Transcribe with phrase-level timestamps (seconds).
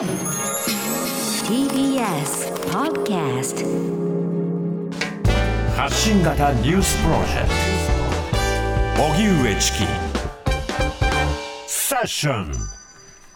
[0.00, 0.08] TBS
[2.70, 3.66] Podcast
[5.76, 7.48] 発信型ニュースプロジェク
[8.96, 9.02] ト。
[9.12, 9.80] 荻上チキ。
[11.66, 12.50] セッション。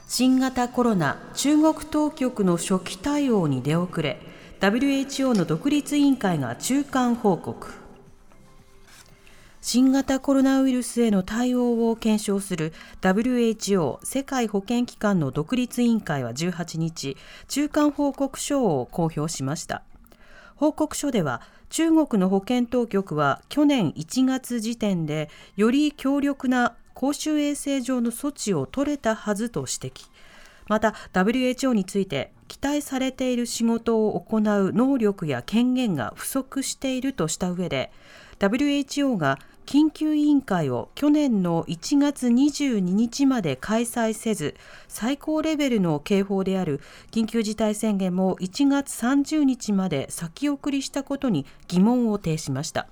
[0.09, 4.23] 新型コロナ中国当局の初期対応に出遅れ
[4.61, 7.84] WHO の独立委員会が中間報告
[9.67, 17.17] 新型コロナウイルスへの対応を検証する WHO 世界保健機関の独立委員会は18日
[17.49, 19.83] 中間報告書を公表しました。
[20.57, 30.11] 報告書では中国の保健当局は去年1月時点でより強力な公衆衛生上の措置を取れたはずと指摘。
[30.69, 34.43] また WHO について期待されている仕事を行う
[34.75, 37.91] 能力や権限が不足しているとした上で
[38.39, 44.55] WHO が緊急委員会を去年の1月22日まで開催せず
[44.89, 52.89] 最高レベルの警報である緊急事態宣言も1月30日まで先送りしたことに疑問を呈しました。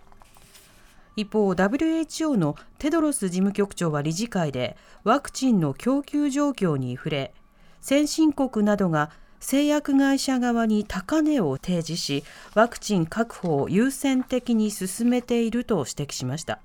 [1.15, 7.35] 一方 WHO のテドロス事務局長は理事会でワクチンの供給状況に触れ
[7.83, 9.11] 先進国などが
[9.43, 16.61] 製薬会社側に高値を提示しワクチン確保を優先的に進めていると指摘しました。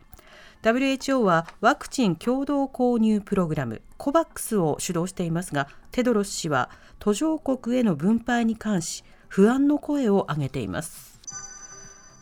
[0.61, 11.20] WHO はワクチン共同購入プログラム COVAX を主導していますがテドロス氏は途上国への分配に関し不安の声を上げています。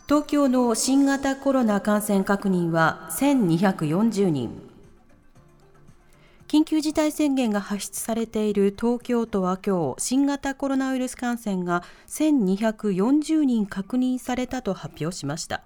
[0.08, 4.74] 東京の新型コロナ感染確認は1240人。
[6.56, 15.64] 緊急事態宣言が発出されている東京都は今日新型コロナウイルス感染が1240人確認されたと発表しました。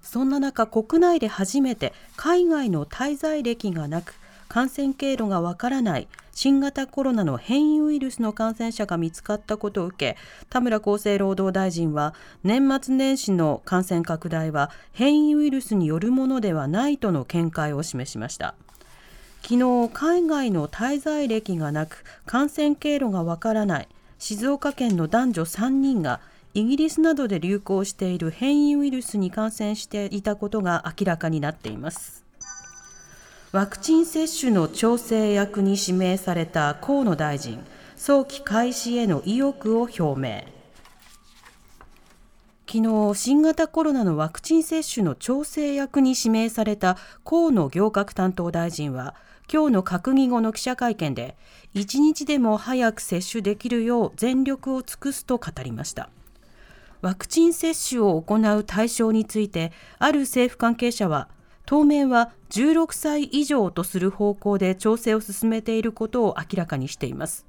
[0.00, 4.14] そんな中国内で初めて海外の滞在歴がなく
[4.48, 10.16] 感染経路がわからない新型コロナの変異ウイルスの感染者が見つかったことを受け
[10.48, 18.54] 田村厚生労働大臣は年末年始の感染拡大は変異ウイルスによるものではないとの見解を示しました。
[19.42, 26.20] 昨日海外の滞在歴がなく感染経路がわからない静岡県の男女3人が
[26.52, 32.24] イギリスなどで流行している変異ウイルスに感染していたことが明らかになっています。
[33.52, 37.58] ワクチン接種の調整役に指名された河野大臣
[37.96, 40.59] 早期開始への意欲を表明。
[42.72, 49.16] 昨日新型コロナのワクチン接種の調整役に指名された河野行革担当大臣は
[49.52, 51.36] 今日の閣議後の記者会見で
[51.74, 56.10] 一日でも早く接種できるよう全力を尽くすと語りました。
[57.00, 61.28] ワクチン接種を行う対象についてある政府関係者は
[61.66, 67.46] 当面は16歳以上とする方向で調整を進めていることを明らかにしています。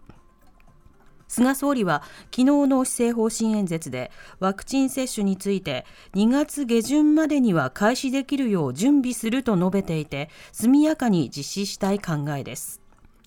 [1.32, 4.12] 菅総理は昨日の施政方針演説で
[4.42, 12.82] ワクチン接種について2月下旬までには開始できるよう準備すると述べていて速やかに実施したい考えです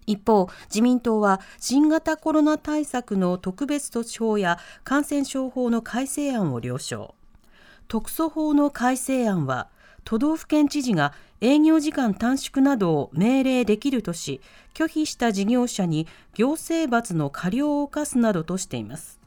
[0.06, 7.14] 一方、自民党は新型コロナ対策の特別措置法や感染症法の改正案を了承。
[7.88, 9.70] 特措法の改正案は
[10.04, 14.40] 都道府県知事が営業時間短縮などを命令できるとし、
[14.74, 19.24] 拒否した事業者に行政罰の過料を課すなどとしています。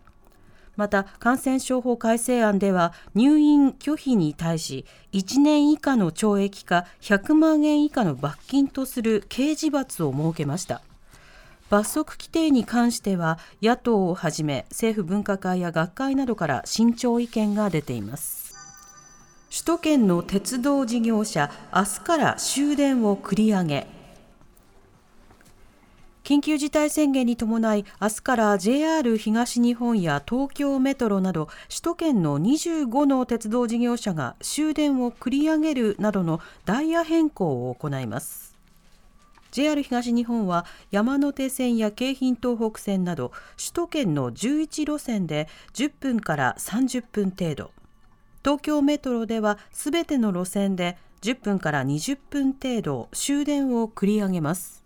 [0.77, 10.81] また感染症法改正案では入院拒否に対し1年以下の懲役か100万円以下の罰金とする刑事罰を設けました
[11.69, 18.46] 罰則規定に関しては野党をはじめ政府分科会や学会などから慎重意見が出ています
[19.49, 23.87] 首都圏の鉄道事業者明日から終電を繰り上げ。
[26.25, 38.57] 緊急事態宣言に伴い明日から JR 東日本や東京メトロなど首都圏の25の鉄道事業者が終電を繰り上げるなどのダイヤ変更を行います。
[39.51, 47.71] JR 東日本は山手線や京浜東北線など首都圏の11路線で10分から30分程度。
[48.47, 54.85] 東京メトロではすべての路線で10分から20分程度終電を繰り上げます。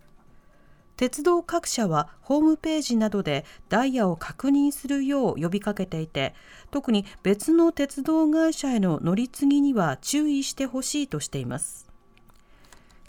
[0.97, 6.33] 鉄道各社はホームページなどでダイヤを確認するよう呼びかけていて
[6.71, 11.87] 特に別の鉄道会社への乗り継ぎには注意してほしいとしています。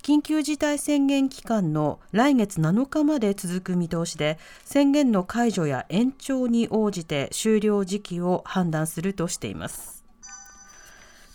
[0.02, 10.01] 緊急事態宣言期間の来月7日まで続く見通しで宣言の解除や延長に応じて終了時期を判断するとしています。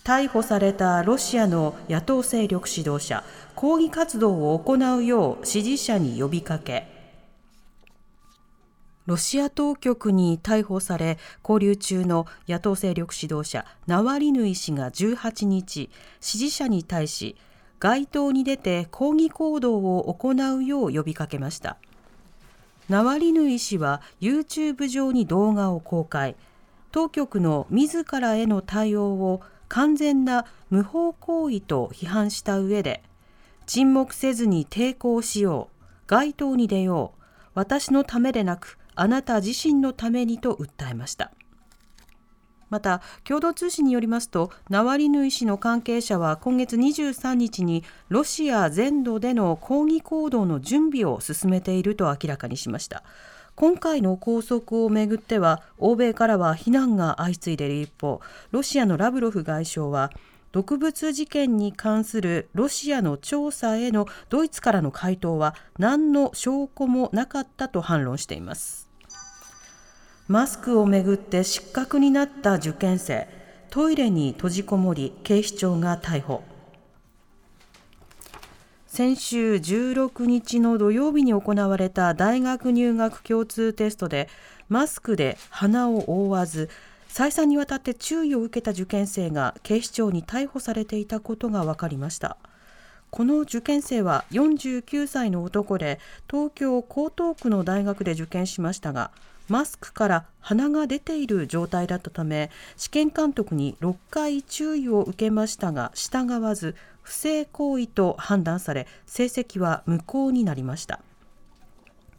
[0.08, 3.26] 逮捕されたロシアの野党勢力指導者
[3.56, 6.88] 抗議活動を行うよう支持者に呼びかけ
[9.06, 15.90] ロシア当局に逮捕され拘留中の野党勢力指導者ナワリヌイ氏が18日
[16.22, 17.36] 支持者に対し
[17.82, 21.76] 街頭に出て抗議行動を行うよう呼びかけました。
[22.88, 26.38] ナワリヌイ氏は YouTube 上に動画を公開。
[26.92, 33.04] 当局の自らへの対応を完全な無法行為と批判した上で
[33.66, 35.78] 沈黙せずに抵抗しよう。
[36.08, 37.22] 街頭に出よう。
[37.54, 41.32] 私のためでなくあなた自身のためにと訴えました。
[42.70, 53.04] また共同通信によりますとナワリヌイ氏の関係者は今月23日にロシア全土での抗議行動の準備を進めていると明らかにしました。
[53.58, 58.22] 今回の拘束をめぐっては欧米からは非難が相次いでいる一方
[58.52, 60.12] ロシアのラブロフ外相は
[60.52, 68.92] 毒物事件に関するロシアの調査へのドイツからの回答は何の証拠もなかったと反論しています。
[70.28, 73.28] マスクをめぐって失格になった受験生
[73.72, 76.44] トイレに閉じこもり警視庁が逮捕。
[78.98, 84.28] 先週16日の土曜日に行われた大学入学共通テストで
[84.70, 86.72] マスクで鼻を覆わず
[87.08, 92.38] 再三にわたって注意を受けた受験生が警視庁に逮捕されていたことが分かりました。
[93.12, 99.12] この受験生は49歳の男で東京江東区の大学で受験しましたが
[99.48, 111.02] マスクから鼻が出ている状態だったため試験監督に6回注意を受けましたが従わず不正行為と判断され成績は無効になりました。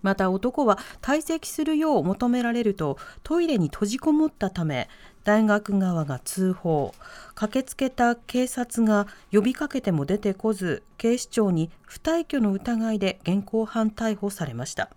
[0.01, 4.89] また男は退席するよう求められるとトイレに閉じこもったため
[5.25, 6.95] 大学側が通報。
[7.35, 14.89] 駆けつけた警察が呼びかけても出てこず警視庁に不退去の疑いで現行犯逮捕されました。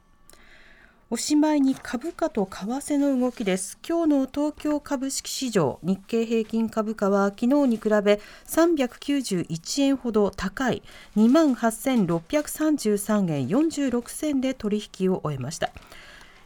[1.13, 3.77] おしまいに株価と為替の動きです。
[3.85, 10.81] 今日の東京株式市場、日経平均株価は昨日に比べ391円ほど高い
[11.17, 15.71] 28,633円46銭で取引を終えました。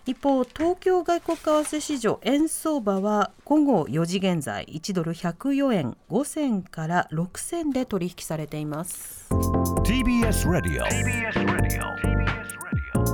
[0.07, 9.29] 一方、東京外国為替市場円相場は午後4時現在1ドル104円5銭から6銭で取引されています。
[9.29, 12.24] TBS ラディオ TBS ラディオ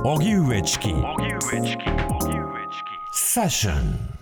[0.04, 0.94] 荻上チキ
[3.12, 4.21] セッション